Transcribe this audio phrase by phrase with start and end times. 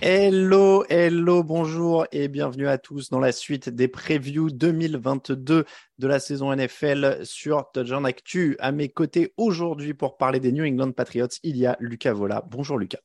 [0.00, 5.64] Hello, hello, bonjour et bienvenue à tous dans la suite des previews 2022
[5.98, 8.56] de la saison NFL sur Touchdown Actu.
[8.58, 12.44] À mes côtés aujourd'hui pour parler des New England Patriots, il y a Lucas Vola.
[12.50, 12.98] Bonjour Lucas.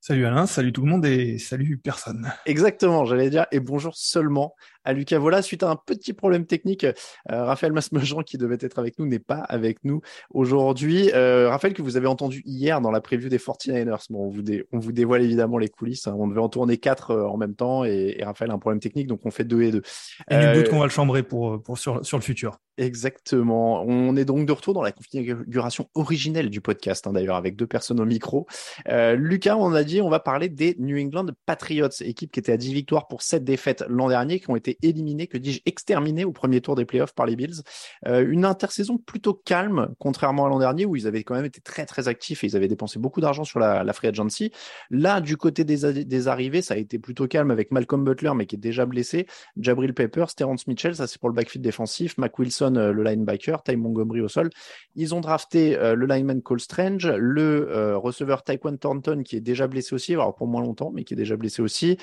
[0.00, 2.32] Salut Alain, salut tout le monde et salut personne.
[2.46, 5.42] Exactement, j'allais dire et bonjour seulement à Lucas Vola.
[5.42, 6.94] Suite à un petit problème technique, euh,
[7.28, 11.10] Raphaël Masmejean, qui devait être avec nous, n'est pas avec nous aujourd'hui.
[11.14, 14.06] Euh, Raphaël, que vous avez entendu hier dans la preview des 49ers.
[14.10, 16.06] Bon, on vous, on vous dévoile évidemment les coulisses.
[16.06, 16.14] Hein.
[16.18, 19.08] On devait en tourner quatre euh, en même temps et, Raphaël a un problème technique,
[19.08, 19.82] donc on fait deux et deux.
[20.30, 22.58] Et nul doute qu'on va le chambrer pour, pour sur, sur le futur.
[22.78, 23.82] Exactement.
[23.82, 27.66] On est donc de retour dans la configuration originelle du podcast, hein, d'ailleurs, avec deux
[27.66, 28.46] personnes au micro.
[28.86, 32.56] Lucas, on a dit, on va parler des New England Patriots, équipe qui était à
[32.56, 36.32] 10 victoires pour 7 défaites l'an dernier, qui ont été éliminé, que dis-je, exterminé au
[36.32, 37.62] premier tour des playoffs par les Bills.
[38.06, 41.60] Euh, une intersaison plutôt calme, contrairement à l'an dernier où ils avaient quand même été
[41.60, 44.52] très très actifs et ils avaient dépensé beaucoup d'argent sur la, free agency.
[44.90, 48.46] Là, du côté des, des arrivées, ça a été plutôt calme avec Malcolm Butler, mais
[48.46, 49.26] qui est déjà blessé,
[49.58, 53.62] Jabril Peppers, Terrence Mitchell, ça c'est pour le backfield défensif, Mac Wilson, euh, le linebacker,
[53.62, 54.50] Ty Montgomery au sol.
[54.96, 59.66] Ils ont drafté euh, le lineman Cole Strange, le receveur Taekwon Thornton qui est déjà
[59.66, 61.98] blessé aussi, alors pour moins longtemps, mais qui est déjà blessé aussi.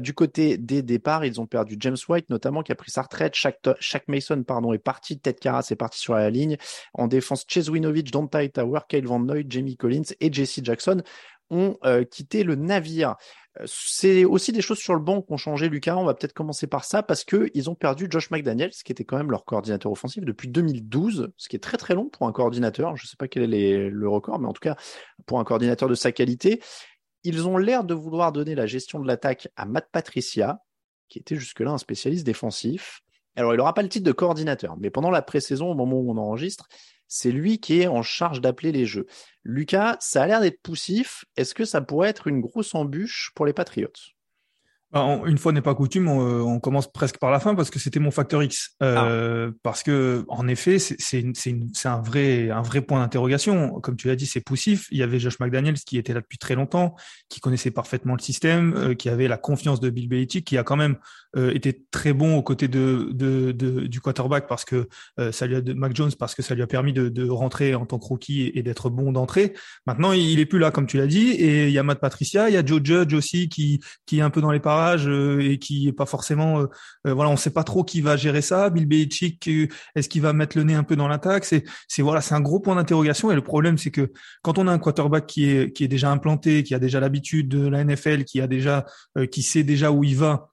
[0.00, 3.34] du côté des départs, ils ont perdu James White notamment qui a pris sa retraite.
[3.34, 5.18] Chaque, Mason pardon, est parti.
[5.18, 6.56] Ted Carras est parti sur la ligne.
[6.94, 11.02] En défense, Chase Winovich, Dante Hightower, Kyle Van Noy, Jamie Collins et Jesse Jackson
[11.50, 13.16] ont euh, quitté le navire.
[13.60, 15.96] Euh, c'est aussi des choses sur le banc qui ont changé, Lucas.
[15.96, 19.18] On va peut-être commencer par ça parce qu'ils ont perdu Josh McDaniels, qui était quand
[19.18, 22.96] même leur coordinateur offensif depuis 2012, ce qui est très très long pour un coordinateur.
[22.96, 24.76] Je ne sais pas quel est le record, mais en tout cas
[25.26, 26.60] pour un coordinateur de sa qualité.
[27.24, 30.60] Ils ont l'air de vouloir donner la gestion de l'attaque à Matt Patricia,
[31.12, 33.02] qui était jusque-là un spécialiste défensif.
[33.36, 36.10] Alors, il n'aura pas le titre de coordinateur, mais pendant la pré-saison, au moment où
[36.10, 36.68] on enregistre,
[37.06, 39.06] c'est lui qui est en charge d'appeler les jeux.
[39.44, 41.26] Lucas, ça a l'air d'être poussif.
[41.36, 43.90] Est-ce que ça pourrait être une grosse embûche pour les Patriots?
[43.90, 44.21] bah,
[44.94, 48.10] une fois n'est pas coutume, on, commence presque par la fin parce que c'était mon
[48.10, 48.76] facteur X.
[48.82, 49.54] Euh, ah.
[49.62, 51.24] Parce que, en effet, c'est
[51.84, 53.80] un vrai, un vrai point d'interrogation.
[53.80, 54.88] Comme tu l'as dit, c'est poussif.
[54.90, 56.94] Il y avait Josh McDaniels qui était là depuis très longtemps,
[57.28, 60.62] qui connaissait parfaitement le système, euh, qui avait la confiance de Bill Belichick, qui a
[60.62, 60.96] quand même
[61.36, 64.88] euh, été très bon aux côtés de, de, de du quarterback parce que
[65.30, 67.74] ça lui a de Mac Jones parce que ça lui a permis de, de rentrer
[67.74, 69.54] en tant que rookie et, d'être bon d'entrée.
[69.86, 72.48] Maintenant, il est plus là, comme tu l'as dit, et il y a Matt Patricia,
[72.48, 75.40] il y a Joe Judge aussi qui, qui est un peu dans les parages euh,
[75.40, 76.66] et qui est pas forcément euh,
[77.06, 79.48] euh, voilà on sait pas trop qui va gérer ça Bill Belichick
[79.94, 81.44] est-ce qu'il va mettre le nez un peu dans l'attaque?
[81.44, 84.68] C'est c'est voilà c'est un gros point d'interrogation et le problème c'est que quand on
[84.68, 87.84] a un quarterback qui est qui est déjà implanté qui a déjà l'habitude de la
[87.84, 88.84] NFL qui a déjà
[89.30, 90.51] qui sait déjà où il va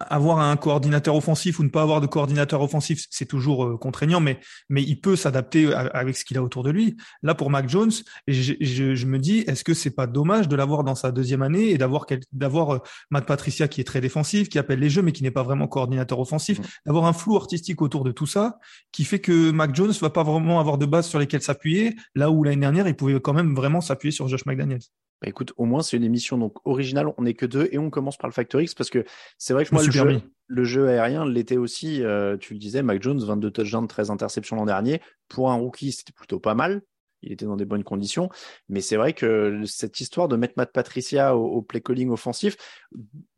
[0.00, 4.20] avoir un coordinateur offensif ou ne pas avoir de coordinateur offensif, c'est toujours euh, contraignant,
[4.20, 6.96] mais, mais il peut s'adapter avec ce qu'il a autour de lui.
[7.22, 7.92] Là, pour Mac Jones,
[8.26, 11.42] je, je, je me dis, est-ce que c'est pas dommage de l'avoir dans sa deuxième
[11.42, 12.78] année et d'avoir d'avoir euh,
[13.10, 15.68] Matt Patricia qui est très défensif, qui appelle les jeux, mais qui n'est pas vraiment
[15.68, 16.62] coordinateur offensif, mmh.
[16.86, 18.58] d'avoir un flou artistique autour de tout ça,
[18.90, 22.30] qui fait que Mac Jones va pas vraiment avoir de base sur lesquelles s'appuyer, là
[22.30, 24.82] où l'année dernière, il pouvait quand même vraiment s'appuyer sur Josh McDaniels.
[25.22, 27.90] Bah, écoute, au moins c'est une émission donc originale, on n'est que deux et on
[27.90, 29.04] commence par le Factor X parce que
[29.38, 32.82] c'est vrai que moi le jeu, le jeu, aérien l'était aussi, euh, tu le disais,
[32.82, 35.00] Mac Jones, 22 touchdowns, 13 interceptions l'an dernier.
[35.28, 36.82] Pour un rookie, c'était plutôt pas mal.
[37.22, 38.30] Il était dans des bonnes conditions.
[38.68, 42.56] Mais c'est vrai que cette histoire de mettre Matt Patricia au, play calling offensif,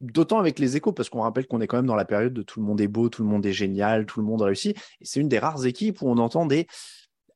[0.00, 2.42] d'autant avec les échos, parce qu'on rappelle qu'on est quand même dans la période de
[2.42, 4.76] tout le monde est beau, tout le monde est génial, tout le monde réussit.
[5.00, 6.66] Et c'est une des rares équipes où on entend des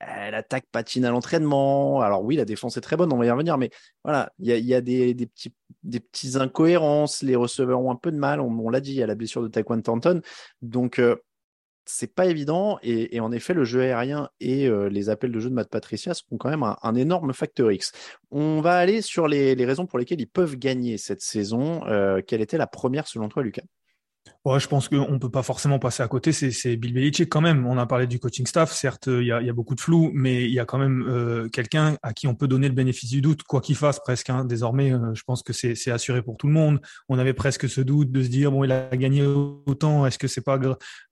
[0.01, 2.01] elle attaque patine à l'entraînement.
[2.01, 3.71] Alors oui, la défense est très bonne, on va y revenir, mais
[4.05, 5.53] voilà, il y a, des, petits,
[5.83, 7.23] des petits incohérences.
[7.23, 8.41] Les receveurs ont un peu de mal.
[8.41, 10.21] On, l'a dit, il y a la blessure de Taekwondo Thornton.
[10.63, 11.17] Donc, euh,
[11.89, 12.79] c'est pas évident.
[12.83, 16.15] Et, en effet, le jeu aérien et euh, les appels de jeu de Matt Patricia
[16.15, 17.93] sont quand même un, énorme facteur X.
[18.31, 21.85] On va aller sur les, raisons pour lesquelles ils peuvent gagner cette saison.
[21.87, 23.63] Euh, quelle était la première selon toi, Lucas?
[24.49, 26.33] Ouais, je pense qu'on peut pas forcément passer à côté.
[26.33, 27.67] C'est Bill Belichick quand même.
[27.67, 28.73] On a parlé du coaching staff.
[28.73, 31.99] Certes, il y a, beaucoup de flou, mais il y a quand même euh, quelqu'un
[32.03, 34.31] à qui on peut donner le bénéfice du doute, quoi qu'il fasse presque.
[34.31, 34.47] Hein.
[34.47, 36.81] Désormais, euh, je pense que c'est assuré pour tout le monde.
[37.11, 40.07] On avait presque ce doute de se dire bon, il a gagné autant.
[40.07, 40.59] Est-ce que c'est pas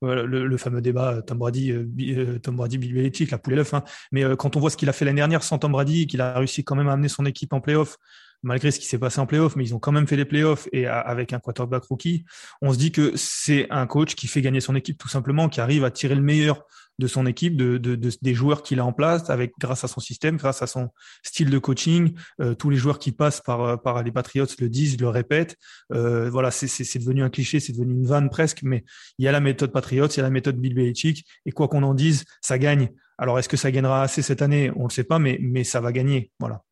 [0.01, 3.75] le, fameux débat Tom Brady, euh, Tom Brady, Bill Belichick, la poule et l'œuf.
[3.75, 3.85] Hein.
[4.13, 6.39] Mais quand on voit ce qu'il a fait l'année dernière sans Tom Brady, qu'il a
[6.39, 7.99] réussi quand même à amener son équipe en playoff,
[8.43, 10.69] malgré ce qui s'est passé en playoff, mais ils ont quand même fait les playoffs
[10.73, 12.25] et avec un quarterback rookie,
[12.63, 15.61] on se dit que c'est un coach qui fait gagner son équipe tout simplement, qui
[15.61, 16.65] arrive à tirer le meilleur
[16.99, 20.37] de son équipe, de, des joueurs qu'il a en place, avec grâce à son système,
[20.37, 20.89] grâce à son
[21.23, 22.15] style de coaching.
[22.41, 25.57] Euh, tous les joueurs qui passent par, euh, par les Patriots le disent, le répètent.
[25.93, 28.85] Euh, voilà, c'est devenu un cliché, c'est devenu une vanne presque, mais
[29.19, 31.69] il y a la méthode Patriots, il y a la méthode Bill Belichick, et quoi
[31.69, 32.91] qu'on en dise, ça gagne.
[33.19, 34.71] Alors, est-ce que ça gagnera assez cette année?
[34.77, 36.31] On ne le sait pas, mais, mais ça va gagner.
[36.39, 36.63] Voilà.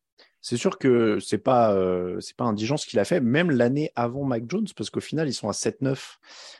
[0.45, 3.89] C'est sûr que c'est pas euh, c'est pas indigent ce qu'il a fait, même l'année
[3.95, 5.97] avant Mac Jones, parce qu'au final ils sont à 7-9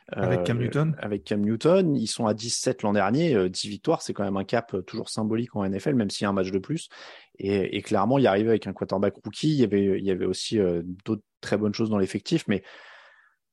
[0.08, 0.96] avec Cam euh, Newton.
[0.98, 4.38] Avec Cam Newton, ils sont à 17 l'an dernier, 10 euh, victoires, c'est quand même
[4.38, 6.90] un cap toujours symbolique en NFL, même s'il y a un match de plus.
[7.38, 9.50] Et, clairement, il arrivait avec un quarterback rookie.
[9.50, 10.58] Il y avait il y avait aussi
[11.06, 12.64] d'autres très bonnes choses dans l'effectif, mais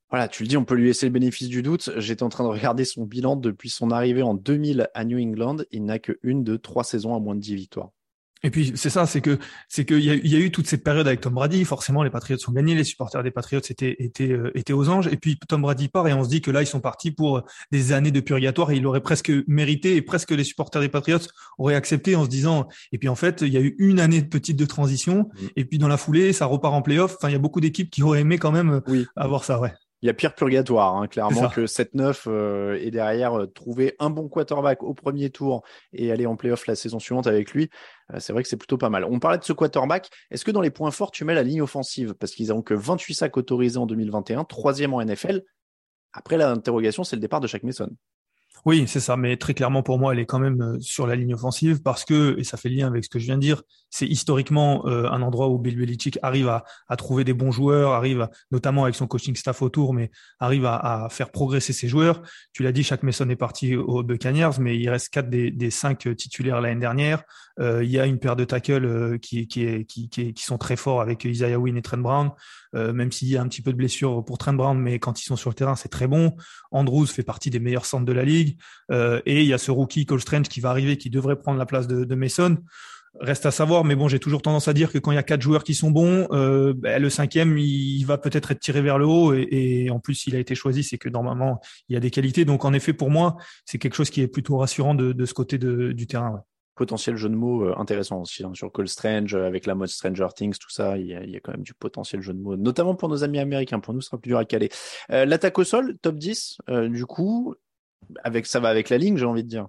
[0.09, 1.91] voilà, tu le dis, on peut lui laisser le bénéfice du doute.
[1.99, 5.59] J'étais en train de regarder son bilan depuis son arrivée en 2000 à New England.
[5.73, 7.91] Il n'a que une de trois saisons à moins de 10 victoires.
[8.45, 10.83] Et puis c'est ça, c'est que c'est qu'il y, a, y a eu toute cette
[10.83, 11.65] période avec Tom Brady.
[11.65, 15.07] Forcément, les Patriots sont gagnés, les supporters des Patriots étaient étaient euh, étaient aux anges.
[15.07, 17.43] Et puis Tom Brady part et on se dit que là ils sont partis pour
[17.71, 21.19] des années de purgatoire et il aurait presque mérité et presque les supporters des Patriots
[21.59, 22.69] auraient accepté en se disant.
[22.91, 25.47] Et puis en fait, il y a eu une année de petite de transition mmh.
[25.57, 27.17] et puis dans la foulée, ça repart en playoff.
[27.17, 28.81] Enfin, il y a beaucoup d'équipes qui auraient aimé quand même
[29.17, 33.39] avoir ça, ouais il y a pire purgatoire, hein, clairement, que 7-9 euh, et derrière
[33.39, 35.63] euh, trouver un bon quarterback au premier tour
[35.93, 37.71] et aller en playoff la saison suivante avec lui.
[38.13, 39.05] Euh, c'est vrai que c'est plutôt pas mal.
[39.05, 40.11] On parlait de ce quarterback.
[40.33, 42.15] Est-ce que dans les points forts, tu mets la ligne offensive?
[42.15, 45.45] Parce qu'ils n'ont que 28 sacs autorisés en 2021, troisième en NFL.
[46.13, 47.89] Après, l'interrogation, c'est le départ de Shaq Mason.
[48.65, 51.17] Oui, c'est ça, mais très clairement pour moi, elle est quand même euh, sur la
[51.17, 53.63] ligne offensive parce que, et ça fait lien avec ce que je viens de dire,
[53.91, 57.91] c'est historiquement euh, un endroit où Bill Belichick arrive à, à, trouver des bons joueurs,
[57.91, 62.23] arrive notamment avec son coaching staff autour, mais arrive à, à faire progresser ses joueurs.
[62.53, 65.71] Tu l'as dit, chaque Mason est parti aux Buccaneers, mais il reste quatre des, des
[65.71, 67.25] cinq titulaires l'année dernière.
[67.61, 70.77] Euh, il y a une paire de tackles qui, qui, qui, qui, qui, sont très
[70.77, 72.31] forts avec Isaiah Wynn et Trent Brown.
[72.75, 75.21] Euh, même s'il y a un petit peu de blessure pour Trent Brown, mais quand
[75.21, 76.35] ils sont sur le terrain, c'est très bon.
[76.71, 78.52] Andrews fait partie des meilleurs centres de la ligue.
[78.91, 81.59] Euh, et il y a ce rookie Cole Strange qui va arriver, qui devrait prendre
[81.59, 82.59] la place de, Mason.
[83.21, 85.23] Reste à savoir, mais bon, j'ai toujours tendance à dire que quand il y a
[85.23, 88.99] quatre joueurs qui sont bons, euh, ben, le cinquième, il va peut-être être tiré vers
[88.99, 92.01] le haut, et, en plus, il a été choisi, c'est que normalement, il y a
[92.01, 92.47] des qualités.
[92.47, 95.59] Donc, en effet, pour moi, c'est quelque chose qui est plutôt rassurant de, ce côté
[95.59, 96.43] du terrain.
[96.75, 100.29] Potentiel jeu de mots euh, intéressant aussi hein, sur Call Strange avec la mode Stranger
[100.35, 100.97] Things, tout ça.
[100.97, 103.79] Il y, a, quand même du potentiel jeu de mots, notamment pour nos amis américains.
[103.79, 104.71] Pour nous, ce sera plus dur à caler.
[105.11, 107.55] L'attaque au sol, top 10, euh, du coup,
[108.25, 109.69] avec ça va avec la ligne, j'ai envie de dire.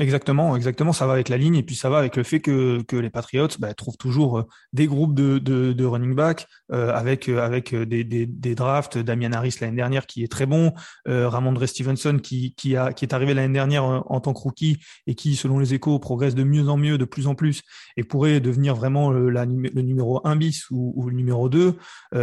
[0.00, 0.94] Exactement, exactement.
[0.94, 3.10] Ça va avec la ligne et puis ça va avec le fait que, que les
[3.10, 4.42] Patriots bah, trouvent toujours euh,
[4.72, 8.96] des groupes de, de, de running back euh, avec euh, avec des, des, des drafts.
[8.96, 10.72] Damian Harris l'année dernière qui est très bon,
[11.06, 14.78] euh, Ramondre Stevenson qui qui a qui est arrivé l'année dernière en, tant que rookie
[15.06, 17.60] et qui, selon les échos, progresse de mieux en mieux, de plus en plus
[17.98, 21.76] et pourrait devenir vraiment le, numéro 1 bis ou, le numéro 2.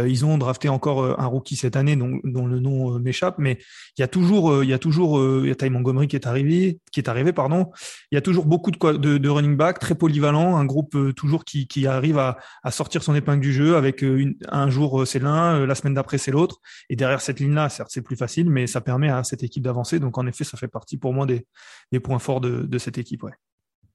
[0.06, 3.58] ils ont drafté encore un rookie cette année dont, dont le nom m'échappe, mais
[3.96, 6.26] il y a toujours il y a toujours il y a Ty Montgomery qui est
[6.26, 7.67] arrivé qui est arrivé pardon
[8.10, 11.12] il y a toujours beaucoup de, de, de running back, très polyvalent, un groupe euh,
[11.12, 14.70] toujours qui, qui arrive à, à, sortir son épingle du jeu avec euh, une, un
[14.70, 16.60] jour euh, c'est l'un, la semaine d'après c'est l'autre.
[16.88, 19.98] Et derrière cette ligne-là, certes c'est plus facile, mais ça permet à cette équipe d'avancer.
[19.98, 21.46] Donc en effet, ça fait partie pour moi des,
[21.92, 23.22] des points forts de, de cette équipe.
[23.22, 23.32] Ouais.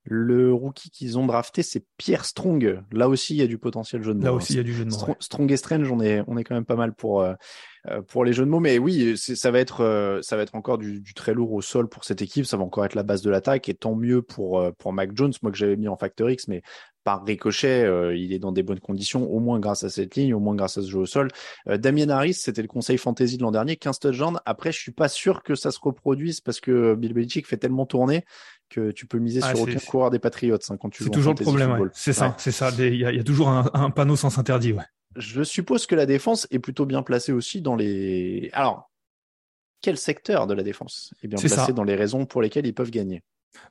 [0.06, 2.84] Le rookie qu'ils ont drafté, c'est Pierre Strong.
[2.92, 4.26] Là aussi, il y a du potentiel jeu de mots.
[4.26, 5.16] Là aussi, il y a du jeu de mots.
[5.20, 7.26] Strong et Strange, on est, on est quand même pas mal pour,
[8.08, 8.60] pour les jeux de mots.
[8.60, 11.62] Mais oui, ça va être, euh, ça va être encore du, du, très lourd au
[11.62, 12.46] sol pour cette équipe.
[12.46, 13.70] Ça va encore être la base de l'attaque.
[13.70, 16.48] Et tant mieux pour, euh, pour Mac Jones, moi que j'avais mis en Factor X,
[16.48, 16.62] mais
[17.04, 20.34] par ricochet, euh, il est dans des bonnes conditions, au moins grâce à cette ligne,
[20.34, 21.30] au moins grâce à ce jeu au sol.
[21.68, 24.40] Euh, Damien Harris, c'était le conseil fantasy de l'an dernier, 15 touchdowns.
[24.46, 27.86] Après, je suis pas sûr que ça se reproduise parce que Bill Belichick fait tellement
[27.86, 28.24] tourner
[28.70, 31.44] que tu peux miser sur aucun coureur des Patriots hein, quand tu C'est toujours le
[31.44, 32.72] problème, c'est ça, c'est ça.
[32.80, 34.84] Il y, a, toujours un, panneau sans interdit, ouais.
[35.16, 38.50] Je suppose que la défense est plutôt bien placée aussi dans les.
[38.54, 38.92] Alors,
[39.82, 42.92] quel secteur de la défense est bien placé dans les raisons pour lesquelles ils peuvent
[42.92, 43.22] gagner?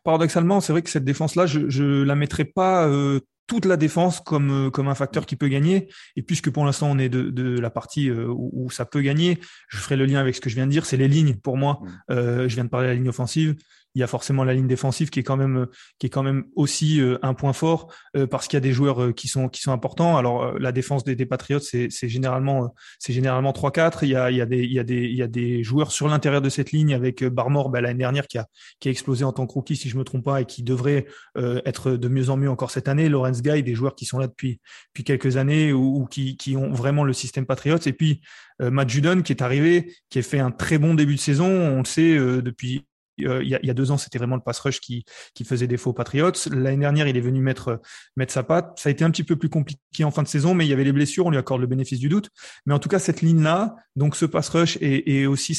[0.05, 4.21] Paradoxalement, c'est vrai que cette défense-là, je, je la mettrais pas euh, toute la défense
[4.21, 5.89] comme euh, comme un facteur qui peut gagner.
[6.17, 9.41] Et puisque pour l'instant on est de, de la partie euh, où, ça peut gagner,
[9.69, 10.87] je ferai le lien avec ce que je viens de dire.
[10.87, 11.81] C'est les lignes pour moi.
[11.83, 11.89] Mm.
[12.11, 13.57] Euh, je viens de parler de la ligne offensive.
[13.95, 15.67] Il y a forcément la ligne défensive qui est quand même
[15.99, 17.93] qui est quand même aussi un point fort
[18.31, 20.17] parce qu'il y a des joueurs qui sont qui sont importants.
[20.17, 23.99] Alors la défense des, des Patriots, c'est généralement c'est généralement 3-4.
[24.03, 25.63] Il y a il y a des il y a des il y a des
[25.63, 28.47] joueurs sur l'intérieur de cette ligne avec Barmore bah, l'année dernière qui a
[28.81, 31.07] qui a explosé en tant que rookie si je me trompe pas et qui devrait
[31.37, 33.09] être de mieux en mieux encore cette année.
[33.09, 36.73] Lawrence Guy, des joueurs qui sont là depuis depuis quelques années ou, qui qui ont
[36.73, 38.23] vraiment le système Patriots et puis
[38.61, 41.47] Matt Judon qui est arrivé, qui a fait un très bon début de saison.
[41.47, 42.87] On le sait depuis
[43.27, 45.05] euh, il, y a, deux ans, c'était vraiment le pass rush qui,
[45.45, 46.33] faisait défaut aux Patriots.
[46.51, 47.81] L'année dernière, il est venu mettre,
[48.17, 48.79] mettre sa patte.
[48.79, 50.73] Ça a été un petit peu plus compliqué en fin de saison, mais il y
[50.73, 52.31] avait les blessures, on lui accorde le bénéfice du doute.
[52.67, 55.59] Mais en tout cas, cette ligne-là, donc ce pass rush et, aussi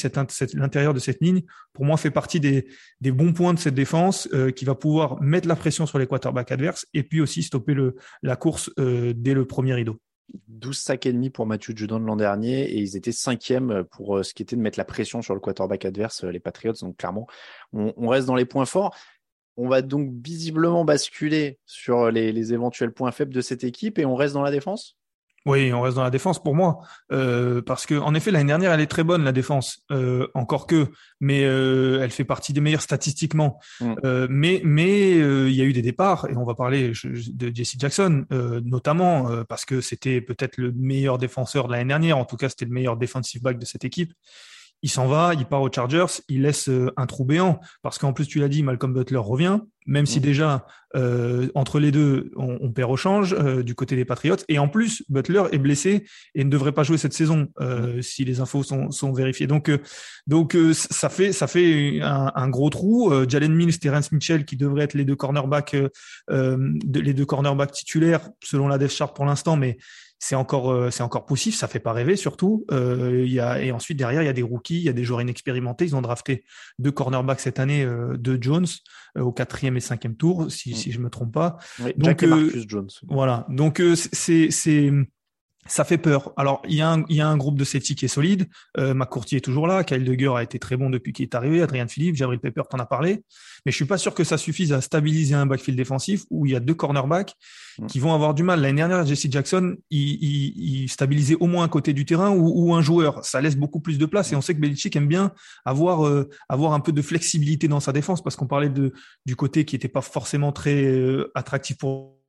[0.54, 1.42] l'intérieur de cette ligne,
[1.72, 2.66] pour moi, fait partie des,
[3.00, 6.52] bons points de cette défense euh, qui va pouvoir mettre la pression sur les quarterbacks
[6.52, 7.76] adverses et puis aussi stopper
[8.22, 9.98] la course euh, dès le premier rideau.
[10.48, 14.22] 12 sacs et demi pour Matthew Judon l'an dernier et ils étaient cinquième pour euh,
[14.22, 16.74] ce qui était de mettre la pression sur le quarterback adverse, euh, les Patriots.
[16.80, 17.26] Donc clairement,
[17.72, 18.96] on, reste dans les points forts.
[19.56, 24.16] On va donc visiblement basculer sur les éventuels points faibles de cette équipe et on
[24.16, 24.96] reste dans la défense?
[25.46, 26.78] Oui, on reste dans la défense pour moi,
[27.12, 30.66] euh, parce que en effet l'année dernière elle est très bonne la défense, euh, encore
[30.66, 30.88] que,
[31.20, 33.60] mais euh, elle fait partie des meilleures statistiquement.
[33.80, 33.94] Mm.
[34.04, 37.54] Euh, mais mais euh, il y a eu des départs et on va parler de
[37.54, 38.24] Jesse Jackson
[38.64, 42.64] notamment parce que c'était peut-être le meilleur défenseur de l'année dernière, en tout cas c'était
[42.64, 44.12] le meilleur defensive back de cette équipe
[44.84, 48.12] il s'en va, il part aux Chargers, il laisse euh, un trou béant parce qu'en
[48.12, 50.22] plus tu l'as dit, Malcolm Butler revient, même si mm.
[50.22, 54.58] déjà euh, entre les deux on, perd au change euh, du côté des Patriots et
[54.58, 58.02] en plus Butler est blessé et ne devrait pas jouer cette saison mm.
[58.02, 59.46] si les infos sont, sont vérifiées.
[59.46, 59.70] Donc
[60.26, 63.10] donc ça fait ça fait un, gros trou.
[63.26, 65.76] Jalen Mills, Terrence Mitchell qui devraient être les deux cornerbacks
[66.28, 69.78] les deux cornerbacks titulaires selon la Dev Chart pour l'instant, mais
[70.18, 72.64] c'est encore euh, c'est encore poussif, ça fait pas rêver surtout.
[72.70, 75.04] Euh, y a, et ensuite derrière il y a des rookies, il y a des
[75.04, 75.84] joueurs inexpérimentés.
[75.84, 76.44] Ils ont drafté
[76.78, 78.66] deux cornerbacks cette année, euh, de Jones
[79.16, 80.74] euh, au quatrième et cinquième tour, si, mm.
[80.74, 81.58] si je me trompe pas.
[81.78, 82.90] donc Jack et Marcus Jones.
[83.08, 84.90] Voilà, donc c'est c'est
[85.66, 86.32] ça fait peur.
[86.36, 88.46] Alors, il y, a un, il y a un groupe de safety qui est solide.
[88.78, 89.82] Euh, McCourty est toujours là.
[89.84, 91.62] Kyle Duggar a été très bon depuis qu'il est arrivé.
[91.62, 93.24] Adrien Philippe, Jabril Pepper, t'en as parlé.
[93.64, 96.52] Mais je suis pas sûr que ça suffise à stabiliser un backfield défensif où il
[96.52, 97.34] y a deux cornerbacks
[97.78, 97.86] mm.
[97.86, 98.60] qui vont avoir du mal.
[98.60, 102.52] L'année dernière, Jesse Jackson, il, il, il, stabilisait au moins un côté du terrain ou,
[102.54, 103.24] ou, un joueur.
[103.24, 104.32] Ça laisse beaucoup plus de place.
[104.32, 105.32] Et on sait que Belichick aime bien
[105.64, 108.92] avoir, euh, avoir un peu de flexibilité dans sa défense parce qu'on parlait de,
[109.24, 112.23] du côté qui était pas forcément très euh, attractif pour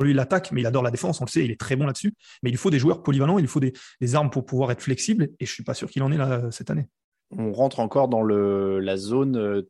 [0.00, 2.14] lui l'attaque, mais il adore la défense, on le sait, il est très bon là-dessus.
[2.42, 3.72] Mais il faut des joueurs polyvalents, il faut des,
[4.14, 6.70] armes pour pouvoir être flexible, et je suis pas sûr qu'il en ait là cette
[6.70, 6.86] année.
[7.30, 9.62] On rentre encore dans le, la zone euh,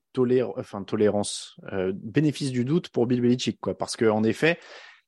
[0.56, 3.76] enfin, tolérance, euh, bénéfice du doute pour Bill Belichick, quoi.
[3.78, 4.58] Parce qu'en effet,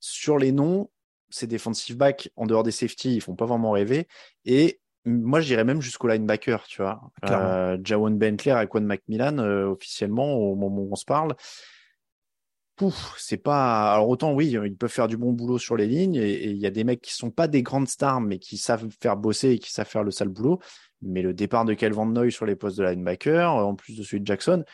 [0.00, 0.88] sur les noms,
[1.28, 4.06] ces defensive backs, en dehors des safety, ils font pas vraiment rêver.
[4.44, 7.00] Et moi, je dirais même jusqu'au linebacker, tu vois.
[7.30, 11.34] Euh, Jawan Bentley, Aquan Macmillan, euh, officiellement, au moment où on se parle,
[12.76, 13.92] pouf, c'est pas.
[13.92, 16.66] Alors autant oui, ils peuvent faire du bon boulot sur les lignes et il y
[16.66, 19.58] a des mecs qui sont pas des grandes stars mais qui savent faire bosser et
[19.58, 20.60] qui savent faire le sale boulot.
[21.02, 24.20] Mais le départ de Calvin Noy sur les postes de linebacker, en plus de celui
[24.20, 24.64] de Jackson.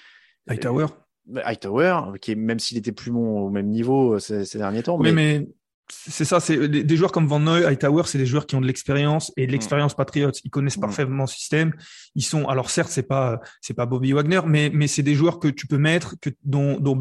[0.48, 0.86] Hightower.
[1.34, 4.98] Euh, Hightower, qui même s'il était plus bon au même niveau euh, ces, derniers temps.
[4.98, 5.46] Oui, mais
[5.90, 8.66] c'est ça, c'est des joueurs comme Van Noy, Hightower, c'est des joueurs qui ont de
[8.66, 9.52] l'expérience et de mm.
[9.52, 10.32] l'expérience Patriots.
[10.44, 10.82] Ils connaissent mm.
[10.82, 11.72] parfaitement le système.
[12.14, 15.38] Ils sont, alors certes, c'est pas c'est pas Bobby Wagner, mais mais c'est des joueurs
[15.38, 16.98] que tu peux mettre, que dont dont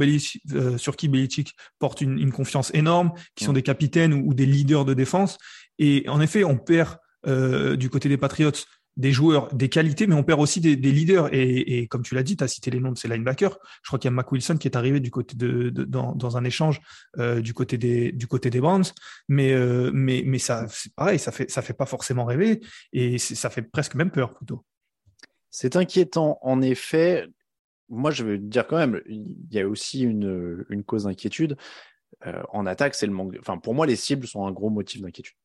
[0.54, 3.56] euh, sur qui Belichick porte une, une confiance énorme, qui sont mm.
[3.56, 5.38] des capitaines ou, des leaders de défense.
[5.80, 6.98] Et en effet, on perd
[7.28, 8.52] euh, du côté des Patriots
[8.98, 11.30] des joueurs, des qualités, mais on perd aussi des, leaders.
[11.34, 13.58] Et, comme tu l'as dit, tu as cité les noms de ces linebackers.
[13.84, 16.44] Je crois qu'il y a Mac Wilson qui est arrivé du côté de, dans, un
[16.44, 16.82] échange
[17.18, 18.86] euh, du côté des du côté des Browns,
[19.28, 22.62] mais euh, mais mais ça c'est pareil, ça fait ça fait pas forcément rêver
[22.94, 24.64] et ça fait presque même peur plutôt.
[25.50, 27.28] C'est inquiétant en effet.
[27.90, 31.58] Moi, je veux dire quand même, il y a aussi une, une cause d'inquiétude.
[32.26, 33.36] Euh, en attaque, c'est le manque.
[33.40, 35.36] Enfin, pour moi, les cibles sont un gros motif d'inquiétude.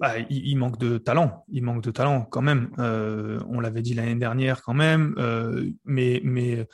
[0.00, 1.44] Bah, il, manque de talent.
[1.48, 2.70] Il manque de talent quand même.
[2.78, 5.14] Euh, on l'avait dit l'année dernière quand même.
[5.18, 6.66] Euh, mais, mais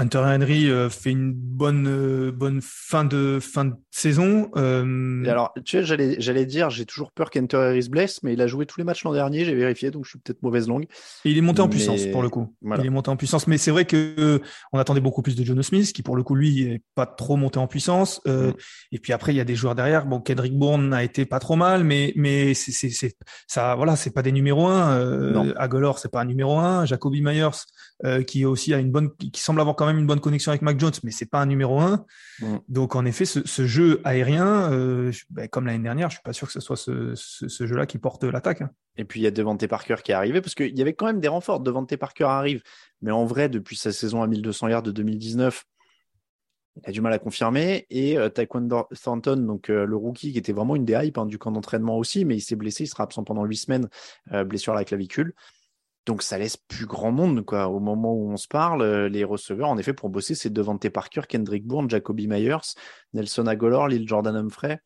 [0.00, 4.50] Hunter Henry euh, fait une bonne euh, bonne fin de fin de saison.
[4.56, 5.24] Euh...
[5.26, 8.40] alors, tu sais, j'allais j'allais dire, j'ai toujours peur qu'Hunter Henry se blesse, mais il
[8.40, 10.84] a joué tous les matchs l'an dernier, j'ai vérifié, donc je suis peut-être mauvaise langue.
[11.26, 12.56] Et il est monté en puissance pour le coup.
[12.62, 14.40] Il est monté en puissance, mais c'est vrai que
[14.72, 17.36] on attendait beaucoup plus de Jono Smith, qui pour le coup lui est pas trop
[17.36, 18.22] monté en puissance.
[18.26, 18.54] Euh, mm.
[18.92, 20.06] Et puis après, il y a des joueurs derrière.
[20.06, 23.16] Bon, Kendrick Bourne a été pas trop mal, mais mais c'est c'est
[23.46, 24.96] ça, voilà, c'est pas des numéros un.
[24.98, 26.86] Euh, Agolor, c'est pas un numéro un.
[26.86, 30.20] Jacoby Myers, qui aussi a une bonne, qui semble avoir quand même même une bonne
[30.20, 32.04] connexion avec Mac Jones, mais c'est pas un numéro un.
[32.40, 32.56] Mm.
[32.68, 36.46] Donc en effet, ce, jeu aérien, euh, ben, comme l'année dernière, je suis pas sûr
[36.46, 37.14] que ce soit ce,
[37.66, 38.62] jeu-là qui porte l'attaque.
[38.62, 38.70] Hein.
[38.96, 41.06] Et puis il y a Devante Parker qui est arrivé parce qu'il y avait quand
[41.06, 41.60] même des renforts.
[41.60, 42.62] Devante Parker arrive,
[43.02, 45.64] mais en vrai, depuis sa saison à 1200 yards de 2019,
[46.76, 47.86] il a du mal à confirmer.
[47.90, 51.26] Et euh, Taekwondo Thornton, donc euh, le rookie, qui était vraiment une des hypes hein,
[51.26, 53.88] du camp d'entraînement aussi, mais il s'est blessé, il sera absent pendant huit semaines,
[54.32, 55.34] euh, blessure à la clavicule.
[56.06, 57.68] Donc ça laisse plus grand monde quoi.
[57.68, 61.22] Au moment où on se parle, les receveurs, en effet, pour bosser, c'est Devante Parker,
[61.28, 62.74] Kendrick Bourne, Jacoby Myers,
[63.12, 64.80] Nelson Agolor, Lil Jordan Humphrey.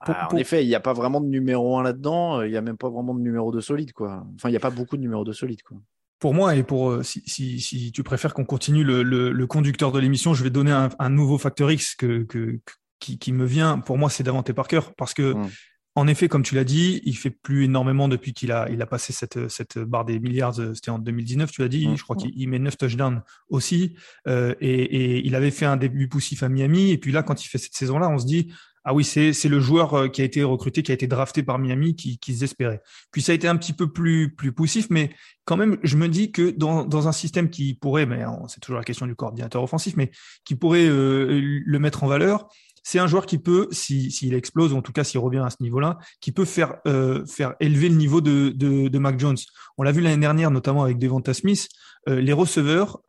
[0.00, 2.42] Ah, en effet, il n'y a pas vraiment de numéro 1 là-dedans.
[2.42, 4.24] Il n'y a même pas vraiment de numéro 2 solide, quoi.
[4.34, 5.76] Enfin, il n'y a pas beaucoup de numéro 2 solide, quoi
[6.20, 9.46] pour moi, et pour euh, si, si, si tu préfères qu'on continue le, le, le,
[9.46, 12.60] conducteur de l'émission, je vais donner un, un, nouveau facteur X que, que,
[12.98, 13.78] qui, qui, me vient.
[13.78, 15.50] Pour moi, c'est Davante Parker parce que, mmh.
[15.96, 18.86] En effet, comme tu l'as dit, il fait plus énormément depuis qu'il a, il a
[18.86, 20.58] passé cette, cette barre des milliards.
[20.60, 21.88] Euh, c'était en 2019, tu l'as dit.
[21.88, 21.96] Mmh.
[21.96, 22.30] Je crois mmh.
[22.30, 23.96] qu'il met 9 touchdowns aussi.
[24.28, 26.90] Euh, et, et, il avait fait un début poussif à Miami.
[26.92, 28.52] Et puis là, quand il fait cette saison-là, on se dit,
[28.84, 31.58] ah oui, c'est le joueur euh, qui a été recruté, qui a été drafté par
[31.58, 32.80] Miami, qui, qui se désespérait.
[33.12, 35.10] Puis ça a été un petit peu plus plus poussif, mais
[35.44, 38.78] quand même, je me dis que dans, dans un système qui pourrait, mais c'est toujours
[38.78, 40.10] la question du coordinateur offensif, mais
[40.44, 42.48] qui pourrait euh, le mettre en valeur,
[42.82, 45.50] c'est un joueur qui peut, s'il si, explose, ou en tout cas s'il revient à
[45.50, 47.24] ce niveau-là, qui peut faire euh,
[47.60, 49.36] élever le niveau de, de, Mac Jones.
[49.78, 51.68] On l'a vu l'année dernière, notamment avec Devonta Smith.
[52.06, 53.00] les receveurs,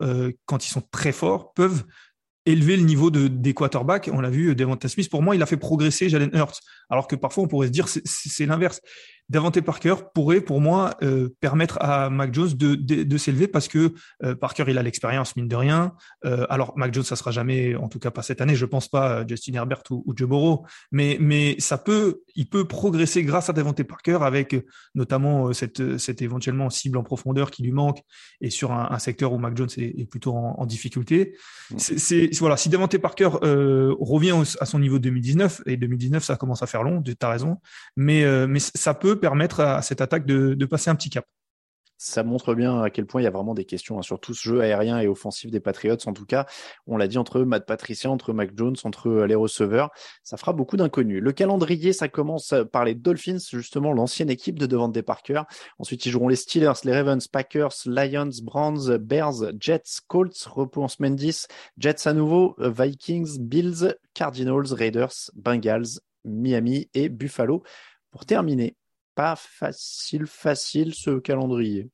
[0.46, 1.84] quand ils sont très forts, peuvent
[2.46, 4.10] élever le niveau de, des quarterbacks.
[4.12, 6.60] On l'a vu, Devonta Smith, pour moi, il a fait progresser Jalen Hurts.
[6.92, 8.82] Alors que parfois, on pourrait se dire, c'est l'inverse.
[9.32, 13.66] Davante Parker pourrait, pour moi, euh, permettre à Mac Jones de, de, de s'élever parce
[13.66, 15.94] que euh, Parker, il a l'expérience, mine de rien.
[16.26, 18.88] Euh, alors, Mac Jones, ça sera jamais, en tout cas pas cette année, je pense
[18.88, 23.48] pas, Justin Herbert ou, ou Joe Burrow, mais, mais ça peut, il peut progresser grâce
[23.48, 24.54] à Davante Parker avec
[24.94, 28.02] notamment cette, cette éventuellement cible en profondeur qui lui manque
[28.42, 31.36] et sur un, un secteur où Mac Jones est, est plutôt en, en difficulté.
[31.78, 36.66] C'est voilà, si Davante Parker revient à son niveau 2019 et 2019, ça commence à
[36.66, 37.58] faire long, tu as raison,
[37.96, 41.26] mais mais ça peut permettre à cette attaque de, passer un petit cap.
[41.98, 44.34] Ça montre bien à quel point il y a vraiment des questions hein, sur tout
[44.34, 45.96] ce jeu aérien et offensif des Patriots.
[46.06, 46.46] En tout cas,
[46.88, 49.90] on l'a dit entre Matt Patricia, entre Mac Jones, entre euh, les receveurs,
[50.24, 51.22] ça fera beaucoup d'inconnus.
[51.22, 55.42] Le calendrier, ça commence par les Dolphins, justement l'ancienne équipe de Devante des Parker.
[55.78, 60.88] Ensuite, ils joueront les Steelers, les Ravens, Packers, Lions, Browns, Bears, Jets, Colts, repos en
[60.88, 61.46] semaine 10,
[61.78, 67.62] Jets à nouveau, Vikings, Bills, Cardinals, Raiders, Bengals, Miami et Buffalo.
[68.10, 68.76] Pour terminer,
[69.14, 71.90] pas facile, facile ce calendrier.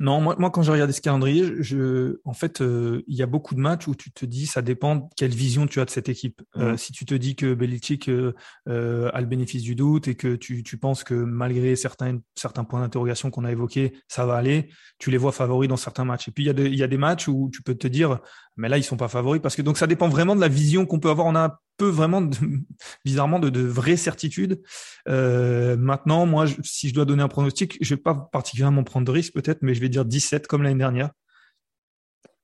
[0.00, 3.26] Non, moi, moi quand j'ai regardé ce calendrier, je, en fait, euh, il y a
[3.26, 6.08] beaucoup de matchs où tu te dis, ça dépend quelle vision tu as de cette
[6.08, 6.40] équipe.
[6.56, 8.32] Euh, si tu te dis que Belichick euh,
[8.66, 12.80] a le bénéfice du doute et que tu, tu penses que malgré certains, certains points
[12.80, 16.28] d'interrogation qu'on a évoqués, ça va aller, tu les vois favoris dans certains matchs.
[16.28, 18.20] Et puis il y a y a des matchs où tu peux te dire,
[18.60, 20.86] mais là ils sont pas favoris parce que donc ça dépend vraiment de la vision
[20.86, 21.26] qu'on peut avoir.
[21.26, 22.22] On a peu vraiment,
[23.04, 24.62] bizarrement, de, vraies certitudes.
[25.08, 29.10] Euh, maintenant, moi, si je dois donner un pronostic, je vais pas particulièrement prendre de
[29.10, 31.10] risque peut-être, mais je vais dire 17 comme l'année dernière.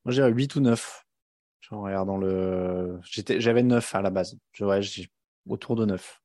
[0.05, 1.05] Moi, j'irais 8 ou 9.
[1.61, 2.99] Je regarde dans le.
[3.39, 4.39] J'avais 9 à la base.
[4.53, 4.65] Je,
[5.47, 6.23] autour de 9.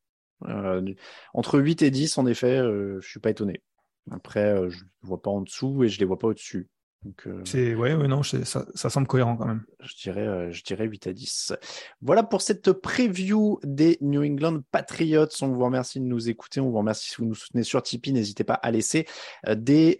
[0.47, 0.93] Euh,
[1.33, 3.61] entre 8 et 10, en effet, euh, je suis pas étonné.
[4.09, 6.69] Après, euh, je ne vois pas en dessous et je les vois pas au-dessus.
[7.25, 9.63] Euh, c'est ouais, ouais, non, ça, ça, semble cohérent quand même.
[9.79, 11.53] Je dirais, euh, je dirais 8 à 10.
[12.01, 15.25] Voilà pour cette preview des New England Patriots.
[15.41, 16.59] On vous remercie de nous écouter.
[16.61, 18.13] On vous remercie si vous nous soutenez sur Tipeee.
[18.13, 19.07] N'hésitez pas à laisser
[19.47, 19.97] euh, des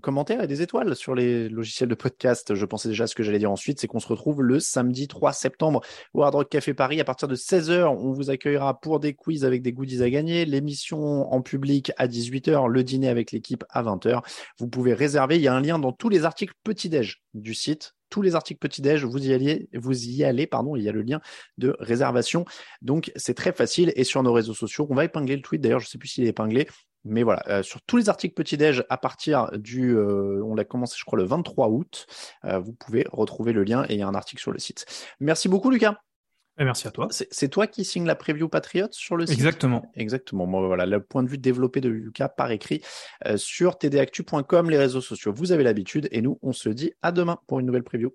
[0.00, 2.54] commentaires et des étoiles sur les logiciels de podcast.
[2.54, 5.08] Je pensais déjà à ce que j'allais dire ensuite, c'est qu'on se retrouve le samedi
[5.08, 5.82] 3 septembre
[6.14, 7.84] au Hard Rock Café Paris à partir de 16h.
[7.84, 12.06] On vous accueillera pour des quiz avec des goodies à gagner, l'émission en public à
[12.06, 14.22] 18h, le dîner avec l'équipe à 20h.
[14.58, 15.36] Vous pouvez réserver.
[15.36, 17.92] Il y a un dans tous les articles petit-déj du site.
[18.08, 21.02] Tous les articles petit-déj, vous y allez, vous y allez, pardon, il y a le
[21.02, 21.20] lien
[21.58, 22.44] de réservation.
[22.80, 23.92] Donc, c'est très facile.
[23.96, 25.60] Et sur nos réseaux sociaux, on va épingler le tweet.
[25.60, 26.68] D'ailleurs, je ne sais plus s'il est épinglé.
[27.04, 30.96] Mais voilà, euh, sur tous les articles petit-déj, à partir du, euh, on l'a commencé,
[30.98, 32.06] je crois, le 23 août,
[32.44, 34.86] euh, vous pouvez retrouver le lien et il y a un article sur le site.
[35.20, 36.00] Merci beaucoup, Lucas
[36.64, 37.08] merci à toi.
[37.10, 39.34] C'est toi qui signe la preview Patriot sur le site?
[39.34, 39.90] Exactement.
[39.94, 40.46] Exactement.
[40.46, 42.82] Voilà, le point de vue développé de Lucas par écrit
[43.26, 45.32] euh, sur tdactu.com, les réseaux sociaux.
[45.34, 48.14] Vous avez l'habitude et nous, on se dit à demain pour une nouvelle preview.